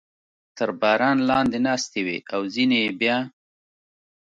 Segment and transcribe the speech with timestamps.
[0.57, 3.17] تر باران لاندې ناستې وې او ځینې یې بیا.